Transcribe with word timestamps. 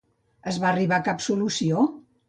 Es 0.51 0.57
va 0.63 0.71
arribar 0.71 0.99
a 1.01 1.05
cap 1.11 1.23
solució? 1.29 1.89